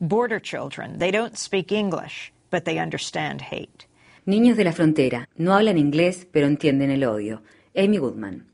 Border 0.00 0.38
children, 0.38 0.98
they 0.98 1.10
don't 1.10 1.36
speak 1.36 1.72
English, 1.72 2.32
but 2.50 2.64
they 2.64 2.78
understand 2.78 3.42
hate. 3.42 3.86
Niños 4.26 4.56
de 4.56 4.64
la 4.64 4.72
frontera, 4.72 5.28
no 5.36 5.52
hablan 5.54 5.76
inglés, 5.76 6.26
pero 6.30 6.46
entienden 6.46 6.90
el 6.90 7.02
odio. 7.02 7.42
Amy 7.74 7.98
Goodman. 7.98 8.47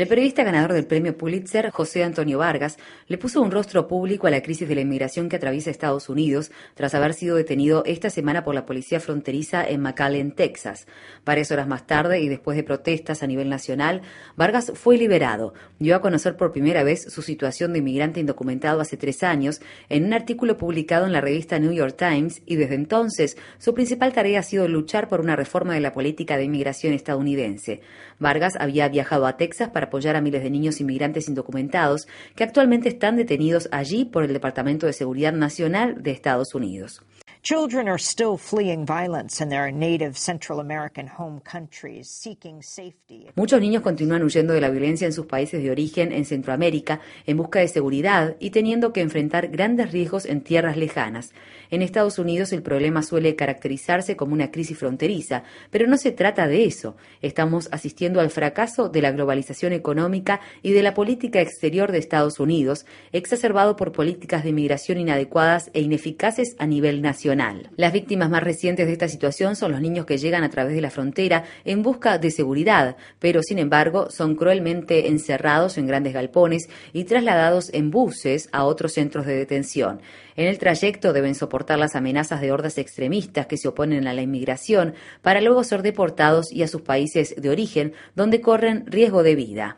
El 0.00 0.08
periodista 0.08 0.44
ganador 0.44 0.72
del 0.72 0.86
premio 0.86 1.14
Pulitzer, 1.14 1.68
José 1.68 2.04
Antonio 2.04 2.38
Vargas, 2.38 2.78
le 3.06 3.18
puso 3.18 3.42
un 3.42 3.50
rostro 3.50 3.86
público 3.86 4.26
a 4.26 4.30
la 4.30 4.40
crisis 4.40 4.66
de 4.66 4.74
la 4.74 4.80
inmigración 4.80 5.28
que 5.28 5.36
atraviesa 5.36 5.68
Estados 5.70 6.08
Unidos 6.08 6.50
tras 6.72 6.94
haber 6.94 7.12
sido 7.12 7.36
detenido 7.36 7.82
esta 7.84 8.08
semana 8.08 8.44
por 8.44 8.54
la 8.54 8.64
policía 8.64 8.98
fronteriza 8.98 9.62
en 9.68 9.82
McAllen, 9.82 10.32
Texas. 10.32 10.86
Varias 11.22 11.50
horas 11.50 11.68
más 11.68 11.86
tarde 11.86 12.20
y 12.20 12.30
después 12.30 12.56
de 12.56 12.64
protestas 12.64 13.22
a 13.22 13.26
nivel 13.26 13.50
nacional, 13.50 14.00
Vargas 14.36 14.72
fue 14.74 14.96
liberado. 14.96 15.52
Dio 15.78 15.96
a 15.96 16.00
conocer 16.00 16.34
por 16.38 16.50
primera 16.50 16.82
vez 16.82 17.12
su 17.12 17.20
situación 17.20 17.74
de 17.74 17.80
inmigrante 17.80 18.20
indocumentado 18.20 18.80
hace 18.80 18.96
tres 18.96 19.22
años 19.22 19.60
en 19.90 20.06
un 20.06 20.14
artículo 20.14 20.56
publicado 20.56 21.04
en 21.04 21.12
la 21.12 21.20
revista 21.20 21.58
New 21.58 21.72
York 21.72 21.96
Times 21.98 22.40
y 22.46 22.56
desde 22.56 22.76
entonces 22.76 23.36
su 23.58 23.74
principal 23.74 24.14
tarea 24.14 24.40
ha 24.40 24.42
sido 24.42 24.66
luchar 24.66 24.77
por 25.08 25.20
una 25.20 25.36
reforma 25.36 25.74
de 25.74 25.80
la 25.80 25.92
política 25.92 26.36
de 26.36 26.44
inmigración 26.44 26.92
estadounidense. 26.92 27.80
Vargas 28.18 28.54
había 28.58 28.88
viajado 28.88 29.26
a 29.26 29.36
Texas 29.36 29.70
para 29.70 29.86
apoyar 29.86 30.16
a 30.16 30.20
miles 30.20 30.42
de 30.42 30.50
niños 30.50 30.80
inmigrantes 30.80 31.28
indocumentados 31.28 32.06
que 32.34 32.44
actualmente 32.44 32.88
están 32.88 33.16
detenidos 33.16 33.68
allí 33.72 34.04
por 34.04 34.24
el 34.24 34.32
Departamento 34.32 34.86
de 34.86 34.92
Seguridad 34.92 35.32
Nacional 35.32 36.02
de 36.02 36.10
Estados 36.10 36.54
Unidos. 36.54 37.02
Children 37.50 37.88
are 37.88 37.98
still 37.98 38.36
fleeing 38.36 38.84
violence 38.84 39.42
in 39.42 39.48
their 39.48 39.72
native 39.72 40.18
Central 40.18 40.60
American 40.60 41.08
home 41.08 41.40
countries, 41.40 42.10
seeking 42.10 42.62
safety. 42.62 43.30
Muchos 43.36 43.58
niños 43.58 43.82
continúan 43.82 44.22
huyendo 44.22 44.52
de 44.52 44.60
la 44.60 44.68
violencia 44.68 45.06
en 45.06 45.14
sus 45.14 45.24
países 45.24 45.62
de 45.62 45.70
origen 45.70 46.12
en 46.12 46.26
Centroamérica 46.26 47.00
en 47.24 47.38
busca 47.38 47.60
de 47.60 47.68
seguridad 47.68 48.36
y 48.38 48.50
teniendo 48.50 48.92
que 48.92 49.00
enfrentar 49.00 49.48
grandes 49.48 49.92
riesgos 49.92 50.26
en 50.26 50.42
tierras 50.42 50.76
lejanas. 50.76 51.32
En 51.70 51.80
Estados 51.80 52.18
Unidos 52.18 52.52
el 52.52 52.62
problema 52.62 53.02
suele 53.02 53.34
caracterizarse 53.34 54.14
como 54.14 54.34
una 54.34 54.50
crisis 54.50 54.76
fronteriza, 54.76 55.42
pero 55.70 55.86
no 55.86 55.96
se 55.96 56.12
trata 56.12 56.48
de 56.48 56.66
eso. 56.66 56.96
Estamos 57.22 57.70
asistiendo 57.72 58.20
al 58.20 58.28
fracaso 58.28 58.90
de 58.90 59.00
la 59.00 59.12
globalización 59.12 59.72
económica 59.72 60.42
y 60.62 60.72
de 60.72 60.82
la 60.82 60.92
política 60.92 61.40
exterior 61.40 61.92
de 61.92 61.98
Estados 61.98 62.40
Unidos, 62.40 62.84
exacerbado 63.12 63.74
por 63.74 63.92
políticas 63.92 64.42
de 64.42 64.50
inmigración 64.50 64.98
inadecuadas 64.98 65.70
e 65.72 65.80
ineficaces 65.80 66.54
a 66.58 66.66
nivel 66.66 67.00
nacional. 67.00 67.37
Las 67.76 67.92
víctimas 67.92 68.30
más 68.30 68.42
recientes 68.42 68.86
de 68.86 68.92
esta 68.92 69.06
situación 69.06 69.54
son 69.54 69.70
los 69.70 69.80
niños 69.80 70.06
que 70.06 70.18
llegan 70.18 70.42
a 70.42 70.50
través 70.50 70.74
de 70.74 70.80
la 70.80 70.90
frontera 70.90 71.44
en 71.64 71.84
busca 71.84 72.18
de 72.18 72.32
seguridad, 72.32 72.96
pero 73.20 73.42
sin 73.44 73.58
embargo 73.58 74.10
son 74.10 74.34
cruelmente 74.34 75.06
encerrados 75.06 75.78
en 75.78 75.86
grandes 75.86 76.14
galpones 76.14 76.68
y 76.92 77.04
trasladados 77.04 77.72
en 77.72 77.90
buses 77.92 78.48
a 78.50 78.64
otros 78.64 78.94
centros 78.94 79.24
de 79.24 79.36
detención. 79.36 80.00
En 80.34 80.48
el 80.48 80.58
trayecto 80.58 81.12
deben 81.12 81.36
soportar 81.36 81.78
las 81.78 81.94
amenazas 81.94 82.40
de 82.40 82.50
hordas 82.50 82.76
extremistas 82.76 83.46
que 83.46 83.56
se 83.56 83.68
oponen 83.68 84.08
a 84.08 84.14
la 84.14 84.22
inmigración 84.22 84.94
para 85.22 85.40
luego 85.40 85.62
ser 85.62 85.82
deportados 85.82 86.52
y 86.52 86.64
a 86.64 86.68
sus 86.68 86.82
países 86.82 87.34
de 87.36 87.50
origen 87.50 87.92
donde 88.16 88.40
corren 88.40 88.84
riesgo 88.86 89.22
de 89.22 89.36
vida. 89.36 89.76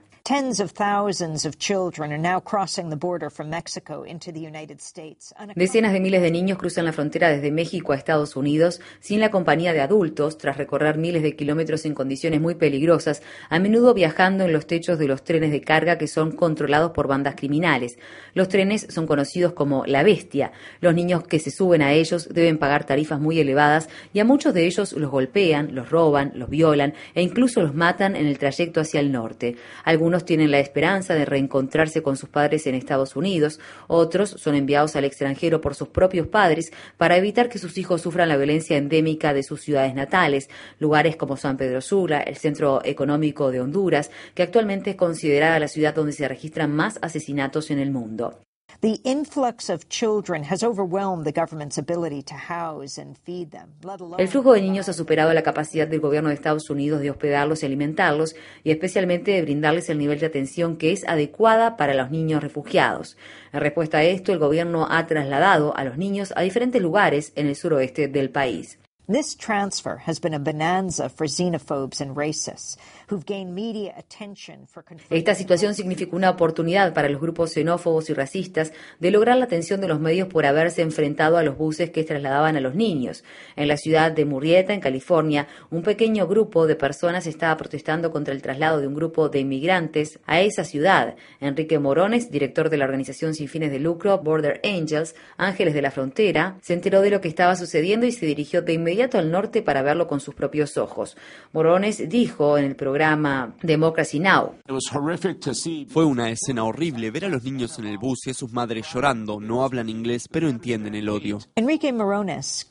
Decenas 5.57 5.93
de 5.93 5.99
miles 5.99 6.23
de 6.23 6.31
niños 6.31 6.57
cruzan 6.57 6.85
la 6.85 6.93
frontera 6.93 7.31
desde 7.31 7.51
México 7.51 7.93
a 7.93 7.97
Estados 7.97 8.37
Unidos 8.37 8.81
sin 9.01 9.19
la 9.19 9.33
compañía 9.33 9.73
de 9.73 9.81
adultos 9.81 10.39
tras 10.39 10.57
recorrer 10.57 10.99
miles 10.99 11.25
de 11.25 11.35
kilómetros 11.35 11.85
en 11.85 11.95
condiciones 11.95 12.41
muy 12.41 12.55
peligrosas, 12.55 13.23
a 13.49 13.59
menudo 13.59 13.93
viajando 13.93 14.45
en 14.45 14.53
los 14.53 14.69
techos 14.69 15.01
de 15.01 15.09
los 15.09 15.25
trenes 15.25 15.51
de 15.51 15.63
carga 15.63 15.99
que 15.99 16.07
son 16.07 16.31
controlados 16.31 16.93
por 16.93 17.09
bandas 17.09 17.35
criminales. 17.35 17.99
Los 18.33 18.49
trenes 18.49 18.87
son 18.89 19.09
conocidos 19.09 19.53
como 19.55 19.85
la 19.85 20.05
bestia. 20.05 20.53
Los 20.81 20.95
niños 20.95 21.25
que 21.27 21.41
se 21.41 21.51
suben 21.51 21.83
a 21.83 21.93
ellos 21.93 22.29
deben 22.33 22.59
pagar 22.59 22.85
tarifas 22.85 23.19
muy 23.19 23.41
elevadas 23.41 23.89
y 24.13 24.21
a 24.21 24.25
muchos 24.25 24.55
de 24.55 24.67
ellos 24.67 24.93
los 24.93 25.11
golpean, 25.11 25.75
los 25.75 25.91
roban, 25.91 26.31
los 26.37 26.49
violan 26.49 26.95
e 27.17 27.23
incluso 27.23 27.61
los 27.63 27.75
matan 27.75 28.15
en 28.15 28.27
el 28.27 28.39
trayecto 28.39 28.81
hacia 28.81 29.01
el 29.01 29.11
norte. 29.11 29.57
Algunos 29.83 30.20
tienen 30.25 30.51
la 30.51 30.61
esperanza 30.61 31.15
de 31.15 31.25
reencontrarse 31.25 32.03
con 32.03 32.17
sus 32.17 32.29
padres 32.29 32.67
en 32.67 32.75
Estados 32.75 33.17
Unidos, 33.17 33.61
otros 33.87 34.31
son 34.31 34.55
enviados 34.55 34.97
al 34.97 35.05
extranjero 35.05 35.61
por 35.61 35.75
sus 35.75 35.89
propios 35.89 36.27
padres 36.27 36.73
para 36.97 37.17
evitar 37.17 37.49
que 37.49 37.59
sus 37.59 37.79
hijos 37.79 38.03
sufran 38.03 38.29
la 38.29 38.37
violencia 38.37 38.77
endémica 38.77 39.35
de 39.35 39.43
sus 39.43 39.61
ciudades 39.61 39.95
natales, 39.95 40.49
lugares 40.79 41.17
como 41.17 41.37
San 41.37 41.57
Pedro 41.57 41.81
Sula, 41.81 42.21
el 42.21 42.37
centro 42.37 42.81
económico 42.85 43.51
de 43.51 43.61
Honduras, 43.61 44.11
que 44.35 44.43
actualmente 44.43 44.91
es 44.91 44.97
considerada 44.97 45.59
la 45.59 45.69
ciudad 45.69 45.95
donde 45.95 46.13
se 46.13 46.29
registran 46.29 46.75
más 46.75 46.99
asesinatos 47.03 47.71
en 47.71 47.79
el 47.79 47.91
mundo. 47.91 48.41
El 54.17 54.29
flujo 54.29 54.55
de 54.55 54.63
niños 54.63 54.89
ha 54.89 54.95
superado 54.95 55.35
la 55.35 55.43
capacidad 55.43 55.87
del 55.87 56.01
gobierno 56.01 56.31
de 56.31 56.35
Estados 56.35 56.71
Unidos 56.71 57.03
de 57.03 57.11
hospedarlos 57.11 57.63
y 57.63 57.67
alimentarlos, 57.67 58.35
y 58.65 58.71
especialmente 58.71 59.33
de 59.33 59.43
brindarles 59.43 59.91
el 59.91 59.99
nivel 59.99 60.19
de 60.19 60.25
atención 60.25 60.79
que 60.79 60.93
es 60.93 61.07
adecuada 61.07 61.77
para 61.77 61.93
los 61.93 62.11
niños 62.11 62.43
refugiados. 62.43 63.19
En 63.53 63.61
respuesta 63.61 63.99
a 63.99 64.05
esto, 64.05 64.33
el 64.33 64.39
gobierno 64.39 64.87
ha 64.91 65.07
trasladado 65.07 65.77
a 65.77 65.85
los 65.85 65.99
niños 65.99 66.33
a 66.35 66.41
diferentes 66.41 66.81
lugares 66.81 67.33
en 67.37 67.49
el 67.49 67.57
suroeste 67.57 68.09
del 68.09 68.31
país. 68.31 68.80
This 69.11 69.35
transfer 69.35 70.03
has 70.07 70.21
been 70.21 70.35
a 70.35 70.39
bonanza 70.39 71.09
for 71.09 71.27
xenophobes 71.27 72.01
and 72.01 72.15
racists 72.15 72.77
who've 73.09 73.27
gained 73.27 73.57
media 73.57 73.93
attention 73.99 74.69
for 74.69 74.85
Esta 75.11 75.35
situación 75.35 75.75
significó 75.75 76.15
una 76.15 76.31
oportunidad 76.31 76.95
para 76.95 77.09
los 77.09 77.21
grupos 77.21 77.51
xenófobos 77.51 78.09
y 78.09 78.15
racistas 78.15 78.73
de 79.01 79.11
lograr 79.11 79.37
la 79.39 79.47
atención 79.47 79.81
de 79.81 79.89
los 79.89 79.99
medios 79.99 80.29
por 80.29 80.47
haberse 80.47 80.83
enfrentado 80.83 81.39
a 81.39 81.43
los 81.43 81.59
buses 81.59 81.91
que 81.91 82.05
trasladaban 82.05 82.57
a 82.57 82.61
los 82.61 82.77
niños. 82.77 83.25
En 83.57 83.67
la 83.67 83.77
ciudad 83.77 84.13
de 84.13 84.25
Murrieta, 84.25 84.75
en 84.75 84.81
California, 84.81 85.49
un 85.73 85.83
pequeño 85.83 86.29
grupo 86.29 86.69
de 86.69 86.77
personas 86.77 87.27
estaba 87.27 87.57
protestando 87.57 88.13
contra 88.13 88.33
el 88.33 88.43
traslado 88.43 88.81
de 88.81 88.87
un 88.87 88.95
grupo 88.95 89.29
de 89.29 89.41
inmigrantes 89.41 90.21
a 90.25 90.41
esa 90.41 90.63
ciudad. 90.63 91.17
Enrique 91.41 91.81
Morones, 91.81 92.31
director 92.31 92.71
de 92.71 92.77
la 92.77 92.85
organización 92.85 93.35
sin 93.35 93.49
fines 93.49 93.73
de 93.73 93.81
lucro 93.81 94.19
Border 94.19 94.61
Angels, 94.63 95.17
Ángeles 95.37 95.75
de 95.75 95.83
la 95.83 95.91
Frontera, 95.91 96.59
se 96.63 96.75
enteró 96.75 97.01
de 97.01 97.11
lo 97.11 97.21
que 97.21 97.27
estaba 97.27 97.57
sucediendo 97.57 98.07
y 98.07 98.13
se 98.13 98.25
dirigió 98.25 98.63
de 98.63 98.75
inmediato 98.75 99.00
al 99.03 99.31
norte 99.31 99.63
para 99.63 99.83
verlo 99.83 100.07
con 100.07 100.21
sus 100.21 100.35
propios 100.35 100.77
ojos. 100.77 101.17
Morones 101.53 102.09
dijo 102.09 102.59
en 102.59 102.65
el 102.65 102.77
programa 102.77 103.55
Democracy 103.63 104.21
Now! 104.21 104.55
Fue 105.89 106.05
una 106.05 106.31
escena 106.31 106.65
horrible 106.65 107.11
ver 107.11 107.25
a 107.25 107.29
los 107.29 107.43
niños 107.43 107.79
en 107.79 107.87
el 107.87 107.99
bus 107.99 108.27
y 108.27 108.31
a 108.31 108.35
sus 108.35 108.53
madres 108.53 108.87
llorando. 108.93 109.41
No 109.41 109.65
hablan 109.65 109.89
inglés, 109.89 110.29
pero 110.31 110.49
entienden 110.49 110.95
el 110.95 111.09
odio. 111.09 111.39
Enrique 111.55 111.93
Morones 111.93 112.67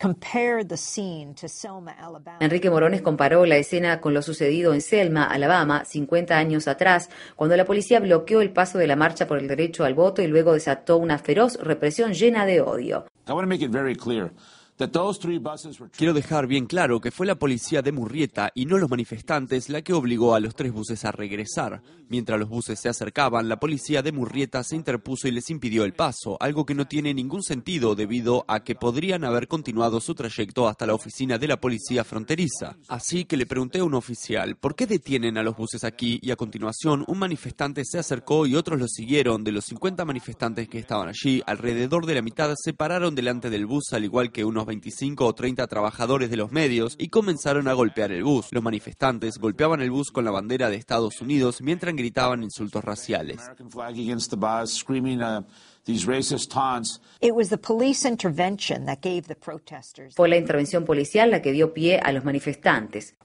Enrique 2.39 2.69
Morones 2.69 3.01
comparó 3.01 3.45
la 3.45 3.57
escena 3.57 3.99
con 3.99 4.13
lo 4.13 4.21
sucedido 4.21 4.73
en 4.73 4.81
Selma, 4.81 5.23
Alabama, 5.23 5.85
50 5.85 6.37
años 6.37 6.67
atrás, 6.67 7.09
cuando 7.35 7.57
la 7.57 7.65
policía 7.65 7.99
bloqueó 7.99 8.41
el 8.41 8.51
paso 8.51 8.77
de 8.77 8.87
la 8.87 8.95
marcha 8.95 9.27
por 9.27 9.39
el 9.39 9.47
derecho 9.47 9.83
al 9.83 9.93
voto 9.93 10.21
y 10.21 10.27
luego 10.27 10.53
desató 10.53 10.97
una 10.97 11.17
feroz 11.17 11.57
represión 11.61 12.13
llena 12.13 12.45
de 12.45 12.61
odio. 12.61 13.05
Quiero 15.97 16.13
dejar 16.13 16.47
bien 16.47 16.65
claro 16.65 17.01
que 17.01 17.11
fue 17.11 17.25
la 17.25 17.35
policía 17.35 17.81
de 17.81 17.91
Murrieta 17.91 18.51
y 18.55 18.65
no 18.65 18.77
los 18.77 18.89
manifestantes 18.89 19.67
la 19.69 19.81
que 19.81 19.91
obligó 19.91 20.35
a 20.35 20.39
los 20.39 20.55
tres 20.55 20.71
buses 20.71 21.03
a 21.03 21.11
regresar. 21.11 21.81
Mientras 22.07 22.39
los 22.39 22.49
buses 22.49 22.79
se 22.79 22.89
acercaban, 22.89 23.49
la 23.49 23.59
policía 23.59 24.01
de 24.01 24.11
Murrieta 24.11 24.63
se 24.63 24.75
interpuso 24.75 25.27
y 25.27 25.31
les 25.31 25.49
impidió 25.49 25.83
el 25.83 25.93
paso, 25.93 26.37
algo 26.39 26.65
que 26.65 26.73
no 26.73 26.87
tiene 26.87 27.13
ningún 27.13 27.43
sentido 27.43 27.93
debido 27.93 28.45
a 28.47 28.63
que 28.63 28.73
podrían 28.73 29.25
haber 29.25 29.47
continuado 29.47 29.99
su 29.99 30.15
trayecto 30.15 30.67
hasta 30.67 30.87
la 30.87 30.95
oficina 30.95 31.37
de 31.37 31.47
la 31.49 31.59
policía 31.59 32.03
fronteriza. 32.03 32.77
Así 32.87 33.25
que 33.25 33.37
le 33.37 33.45
pregunté 33.45 33.79
a 33.79 33.83
un 33.83 33.93
oficial, 33.93 34.55
¿por 34.55 34.75
qué 34.75 34.87
detienen 34.87 35.37
a 35.37 35.43
los 35.43 35.57
buses 35.57 35.83
aquí? 35.83 36.19
Y 36.21 36.31
a 36.31 36.35
continuación, 36.35 37.03
un 37.07 37.19
manifestante 37.19 37.83
se 37.83 37.99
acercó 37.99 38.47
y 38.47 38.55
otros 38.55 38.79
lo 38.79 38.87
siguieron. 38.87 39.43
De 39.43 39.51
los 39.51 39.65
50 39.65 40.05
manifestantes 40.05 40.69
que 40.69 40.79
estaban 40.79 41.09
allí, 41.09 41.43
alrededor 41.45 42.05
de 42.05 42.15
la 42.15 42.21
mitad 42.21 42.53
se 42.55 42.73
pararon 42.73 43.13
delante 43.13 43.49
del 43.49 43.65
bus, 43.65 43.91
al 43.91 44.05
igual 44.05 44.31
que 44.31 44.45
unos 44.45 44.68
25 44.69 45.25
o 45.25 45.33
30 45.33 45.67
trabajadores 45.67 46.29
de 46.29 46.37
los 46.37 46.51
medios 46.51 46.95
y 46.97 47.09
comenzaron 47.09 47.67
a 47.67 47.73
golpear 47.73 48.11
el 48.11 48.23
bus. 48.23 48.47
Los 48.51 48.63
manifestantes 48.63 49.37
golpeaban 49.39 49.81
el 49.81 49.91
bus 49.91 50.11
con 50.11 50.23
la 50.23 50.31
bandera 50.31 50.69
de 50.69 50.77
Estados 50.77 51.21
Unidos 51.21 51.61
mientras 51.61 51.95
gritaban 51.95 52.43
insultos 52.43 52.83
raciales. 52.83 53.41
Fue 60.15 60.29
la 60.29 60.37
intervención 60.37 60.85
policial 60.85 61.31
la 61.31 61.41
que 61.41 61.51
dio 61.51 61.73
pie 61.73 61.99
a 61.99 62.11
los 62.11 62.23
manifestantes. 62.23 63.15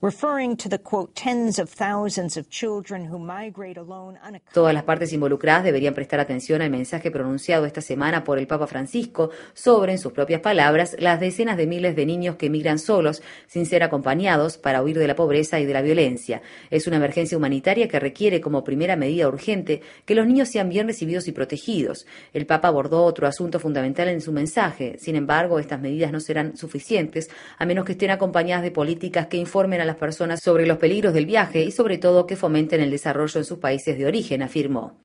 Todas 4.53 4.75
las 4.75 4.83
partes 4.85 5.13
involucradas 5.13 5.65
deberían 5.65 5.95
prestar 5.95 6.21
atención 6.21 6.63
al 6.63 6.71
mensaje 6.71 7.11
pronunciado 7.11 7.67
esta 7.67 7.81
semana 7.81 8.25
por 8.25 8.39
el 8.39 8.47
Papa 8.47 8.67
Francisco 8.67 9.31
sobre, 9.53 9.93
en 9.93 9.99
sus 9.99 10.13
propias 10.13 10.41
palabras, 10.41 10.97
las 10.99 11.21
decenas 11.21 11.57
de 11.57 11.67
miles 11.67 11.95
de 11.95 12.07
niños 12.07 12.37
que 12.37 12.47
emigran 12.47 12.79
solos, 12.79 13.23
sin 13.47 13.67
ser 13.67 13.83
acompañados, 13.83 14.59
para 14.59 14.83
huir 14.83 14.99
de 14.99 15.07
la 15.07 15.17
pobreza 15.17 15.61
y 15.61 15.67
de 15.67 15.73
la 15.73 15.83
violencia. 15.83 16.43
Es 16.71 16.87
una 16.87 16.97
emergencia 16.97 17.37
humanitaria 17.37 17.89
que 17.89 18.01
requiere 18.01 18.41
como 18.41 18.65
primera 18.65 18.97
medida 18.97 19.29
urgente 19.29 19.83
que 20.05 20.15
los 20.15 20.27
niños 20.27 20.49
sean 20.49 20.69
bien 20.69 20.87
recibidos 20.87 21.29
y 21.29 21.33
protegidos. 21.33 22.07
El 22.33 22.47
Papa 22.47 22.54
abordó 22.63 23.05
otro 23.05 23.27
asunto 23.27 23.59
fundamental 23.59 24.09
en 24.09 24.21
su 24.21 24.33
mensaje. 24.33 24.97
Sin 24.99 25.17
embargo, 25.17 25.59
estas 25.59 25.81
medidas 25.81 26.13
no 26.13 26.21
serán 26.21 26.57
suficientes 26.57 27.31
a 27.59 27.67
menos 27.67 27.85
que 27.85 27.93
estén 27.93 28.11
acompañadas 28.11 28.63
de 28.63 28.71
políticas 28.71 29.27
que 29.27 29.37
informen 29.37 29.81
a 29.81 29.85
las 29.85 29.97
personas 29.97 30.41
sobre 30.43 30.67
los 30.67 30.79
peligros 30.79 31.15
del 31.15 31.27
viaje 31.27 31.63
y 31.65 31.71
sobre 31.71 31.99
todo 31.99 32.27
que 32.27 32.37
fomenten 32.37 32.81
el 32.81 32.91
desarrollo 32.91 33.39
en 33.39 33.45
sus 33.45 33.59
países 33.59 33.99
de 33.99 34.07
origen, 34.07 34.43
afirmó. 34.43 35.01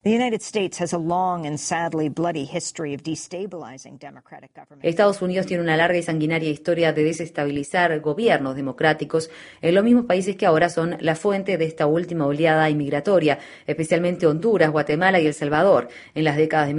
Estados 4.82 5.22
Unidos 5.22 5.46
tiene 5.46 5.64
una 5.64 5.78
larga 5.78 5.98
y 5.98 6.04
sanguinaria 6.04 6.50
historia 6.50 6.94
de 6.94 7.04
desestabilizar 7.04 8.00
gobiernos 8.00 8.56
democráticos 8.56 9.30
en 9.62 9.76
los 9.76 9.84
mismos 9.84 10.06
países 10.06 10.36
que 10.36 10.46
ahora 10.46 10.70
son 10.70 10.98
la 11.00 11.16
fuente 11.16 11.58
de 11.58 11.66
esta 11.66 11.88
última 11.88 12.26
oleada 12.26 12.70
inmigratoria, 12.70 13.40
especialmente 13.66 14.28
Honduras, 14.28 14.72
Guatemala 14.72 15.20
y 15.20 15.28
El 15.28 15.34
Salvador. 15.34 15.90
En 16.14 16.24
las 16.24 16.38
décadas 16.38 16.68
de 16.68 16.74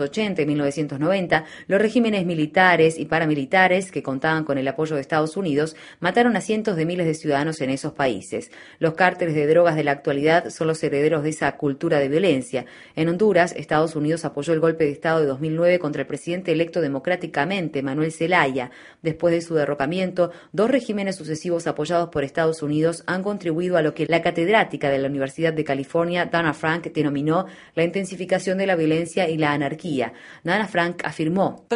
1980 0.00 0.42
y 0.42 0.46
1990, 0.46 1.44
los 1.66 1.80
regímenes 1.80 2.24
militares 2.24 2.98
y 2.98 3.04
paramilitares 3.04 3.90
que 3.90 4.02
contaban 4.02 4.44
con 4.44 4.58
el 4.58 4.66
apoyo 4.68 4.94
de 4.94 5.02
Estados 5.02 5.36
Unidos 5.36 5.76
mataron 6.00 6.36
a 6.36 6.40
cientos 6.40 6.76
de 6.76 6.86
miles 6.86 7.06
de 7.06 7.14
ciudadanos 7.14 7.60
en 7.60 7.70
esos 7.70 7.92
países. 7.92 8.50
Los 8.78 8.94
cárteles 8.94 9.34
de 9.34 9.46
drogas 9.46 9.76
de 9.76 9.84
la 9.84 9.92
actualidad 9.92 10.50
son 10.50 10.68
los 10.68 10.82
herederos 10.82 11.22
de 11.22 11.30
esa 11.30 11.56
cultura 11.56 11.98
de 11.98 12.08
violencia. 12.08 12.66
En 12.96 13.08
Honduras, 13.08 13.54
Estados 13.56 13.96
Unidos 13.96 14.24
apoyó 14.24 14.52
el 14.52 14.60
golpe 14.60 14.84
de 14.84 14.92
Estado 14.92 15.20
de 15.20 15.26
2009 15.26 15.78
contra 15.78 16.02
el 16.02 16.08
presidente 16.08 16.52
electo 16.52 16.80
democráticamente, 16.80 17.82
Manuel 17.82 18.12
Zelaya. 18.12 18.70
Después 19.02 19.34
de 19.34 19.42
su 19.42 19.54
derrocamiento, 19.54 20.30
dos 20.52 20.70
regímenes 20.70 21.16
sucesivos 21.16 21.66
apoyados 21.66 22.08
por 22.08 22.24
Estados 22.24 22.62
Unidos 22.62 23.02
han 23.06 23.22
contribuido 23.22 23.76
a 23.76 23.82
lo 23.82 23.94
que 23.94 24.06
la 24.06 24.22
catedrática 24.22 24.88
de 24.90 24.98
la 24.98 25.08
Universidad 25.08 25.52
de 25.52 25.64
California, 25.64 26.26
Dana 26.26 26.54
Frank, 26.54 26.92
denominó 26.92 27.46
la 27.74 27.84
intensificación 27.84 28.58
de 28.58 28.66
la 28.66 28.76
violencia 28.76 29.28
y 29.28 29.36
la 29.36 29.52
anarquía. 29.52 29.89
Dana 30.44 30.68
Frank 30.68 31.02
afirmó, 31.04 31.66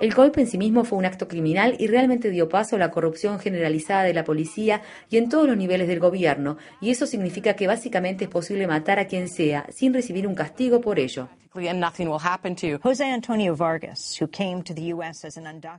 el 0.00 0.14
golpe 0.14 0.40
en 0.40 0.46
sí 0.46 0.58
mismo 0.58 0.84
fue 0.84 0.98
un 0.98 1.04
acto 1.04 1.28
criminal 1.28 1.76
y 1.78 1.86
realmente 1.86 2.30
dio 2.30 2.48
paso 2.48 2.76
a 2.76 2.78
la 2.78 2.90
corrupción 2.90 3.38
generalizada 3.38 4.02
de 4.02 4.14
la 4.14 4.24
policía 4.24 4.82
y 5.10 5.16
en 5.16 5.28
todos 5.28 5.46
los 5.46 5.56
niveles 5.56 5.88
del 5.88 6.00
gobierno, 6.00 6.58
y 6.80 6.90
eso 6.90 7.06
significa 7.06 7.54
que 7.54 7.66
básicamente 7.66 8.24
es 8.24 8.30
posible 8.30 8.66
matar 8.66 8.98
a 8.98 9.06
quien 9.06 9.28
sea 9.28 9.66
sin 9.70 9.94
recibir 9.94 10.26
un 10.26 10.34
castigo 10.34 10.80
por 10.80 10.98
ello. 10.98 11.28
José 12.82 13.04
Antonio 13.04 13.54
Vargas, 13.54 14.16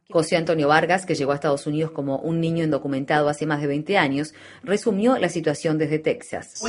José 0.09 0.37
Antonio 0.37 0.69
Vargas, 0.69 1.05
que 1.05 1.15
llegó 1.15 1.33
a 1.33 1.35
Estados 1.35 1.67
Unidos 1.67 1.91
como 1.91 2.17
un 2.19 2.39
niño 2.39 2.63
indocumentado 2.63 3.27
hace 3.27 3.45
más 3.45 3.59
de 3.59 3.67
20 3.67 3.97
años, 3.97 4.33
resumió 4.63 5.17
la 5.17 5.27
situación 5.27 5.77
desde 5.77 5.99
Texas. 5.99 6.61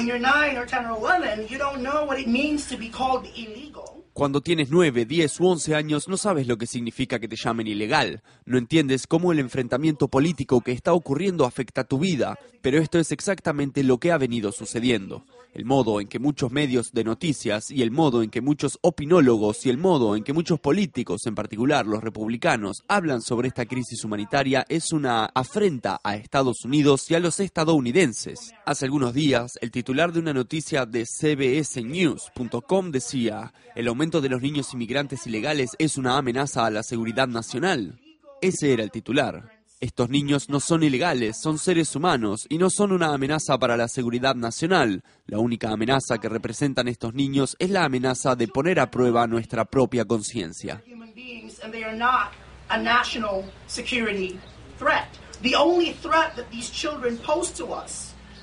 Cuando 4.13 4.41
tienes 4.41 4.71
9, 4.71 5.05
10 5.05 5.41
u 5.41 5.47
11 5.47 5.75
años 5.77 6.09
no 6.09 6.17
sabes 6.17 6.49
lo 6.49 6.59
que 6.59 6.67
significa 6.67 7.21
que 7.21 7.29
te 7.29 7.37
llamen 7.37 7.69
ilegal. 7.69 8.23
No 8.45 8.59
entiendes 8.59 9.07
cómo 9.07 9.31
el 9.31 9.39
enfrentamiento 9.39 10.09
político 10.09 10.63
que 10.63 10.73
está 10.73 10.95
ocurriendo 10.95 11.45
afecta 11.45 11.85
tu 11.85 12.01
vida, 12.01 12.39
pero 12.61 12.79
esto 12.79 12.99
es 12.99 13.13
exactamente 13.13 13.85
lo 13.85 13.99
que 13.99 14.11
ha 14.11 14.19
venido 14.19 14.51
sucediendo 14.51 15.23
el 15.57 15.65
modo 15.65 16.03
en 16.03 16.07
que 16.07 16.19
muchos 16.19 16.53
medios 16.53 16.93
de 16.93 17.03
noticias 17.03 17.71
y 17.71 17.81
el 17.81 17.91
modo 17.91 18.23
en 18.23 18.29
que 18.29 18.43
muchos 18.43 18.79
opinólogos 18.83 19.65
y 19.65 19.71
el 19.71 19.79
modo 19.79 20.15
en 20.15 20.23
que 20.23 20.35
muchos 20.35 20.61
políticos, 20.61 21.25
en 21.25 21.35
particular 21.35 21.87
los 21.87 22.05
republicanos, 22.05 22.85
hablan 22.89 23.23
sobre 23.23 23.49
esta 23.49 23.65
crisis 23.65 24.05
humanitaria 24.05 24.67
es 24.69 24.93
una 24.93 25.25
afrenta 25.25 25.99
a 26.05 26.17
Estados 26.17 26.63
Unidos 26.67 27.11
y 27.11 27.15
a 27.15 27.21
los 27.21 27.41
estadounidenses. 27.41 28.53
Hace 28.67 28.85
algunos 28.85 29.15
días, 29.15 29.53
el 29.63 29.71
titular 29.71 30.13
de 30.13 30.21
una 30.21 30.35
noticia 30.35 30.85
de 30.85 31.07
cbsnews.com 31.07 32.91
decía, 32.91 33.55
el 33.75 33.89
aumento 33.89 34.21
de 34.21 34.29
los 34.29 34.43
niños 34.43 34.75
inmigrantes 34.75 35.27
ilegales 35.27 35.71
es 35.79 35.97
una 35.97 36.19
amenaza 36.19 36.67
a 36.67 36.71
la 36.71 36.83
seguridad 36.83 37.29
nacional. 37.29 37.99
Ese 38.43 38.75
era 38.75 38.83
el 38.83 38.91
titular. 38.91 39.56
Estos 39.79 40.09
niños 40.09 40.49
no 40.49 40.59
son 40.59 40.83
ilegales, 40.83 41.37
son 41.39 41.59
seres 41.59 41.95
humanos 41.95 42.47
y 42.49 42.57
no 42.57 42.71
son 42.71 42.93
una 42.93 43.13
amenaza 43.13 43.59
para 43.59 43.77
la 43.77 43.89
seguridad 43.89 44.35
nacional. 44.35 45.05
La 45.27 45.39
única 45.39 45.71
amenaza 45.71 46.17
que 46.17 46.31
representan 46.31 46.89
estos 46.89 47.13
niños 47.13 47.57
es 47.59 47.69
la 47.69 47.85
amenaza 47.85 48.35
de 48.37 48.49
poner 48.49 48.81
a 48.81 48.91
prueba 48.91 49.27
nuestra 49.27 49.67
propia 49.67 50.07
conciencia. 50.07 50.83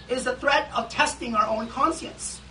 Is 0.09 0.25
the 0.25 0.35
threat 0.35 0.69
of 0.75 0.89
testing 0.89 1.33
our 1.33 1.47
own 1.47 1.67
conscience. 1.69 2.42